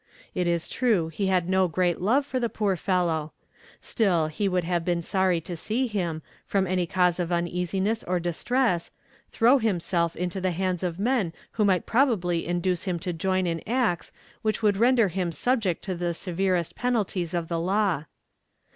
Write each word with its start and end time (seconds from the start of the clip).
It 0.33 0.47
is 0.47 0.67
true 0.67 1.09
he 1.09 1.27
had 1.27 1.47
no 1.47 1.67
great 1.67 2.01
love 2.01 2.25
for 2.25 2.39
the 2.39 2.49
poor 2.49 2.75
fellow; 2.75 3.33
still 3.81 4.25
he 4.29 4.49
would 4.49 4.63
have 4.63 4.83
been 4.83 5.03
sorry 5.03 5.39
to 5.41 5.55
see 5.55 5.85
him, 5.85 6.23
from 6.43 6.65
any 6.65 6.87
cause 6.87 7.19
of 7.19 7.31
uneasiness 7.31 8.01
or 8.05 8.19
distress, 8.19 8.89
throw 9.29 9.59
himself 9.59 10.15
into 10.15 10.41
the 10.41 10.53
hands 10.57 10.81
of 10.81 10.97
men 10.97 11.33
who 11.51 11.63
might 11.65 11.85
probably 11.85 12.47
induce 12.47 12.85
him 12.85 12.97
to 12.97 13.13
join 13.13 13.45
in 13.45 13.61
acts 13.69 14.11
which 14.41 14.63
would 14.63 14.77
render 14.77 15.09
him 15.09 15.31
subject 15.31 15.83
to 15.83 15.93
the 15.93 16.15
severest 16.15 16.75
penalties 16.75 17.35
of 17.35 17.47
the 17.47 17.59
law. 17.59 18.05